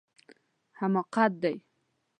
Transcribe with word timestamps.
حماقت 0.79 1.31
دی 1.41 1.55